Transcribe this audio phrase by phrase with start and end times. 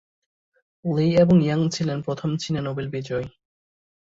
[0.85, 3.27] লি এবং ইয়াং ছিলেন প্রথম চীনা নোবেল বিজয়ী।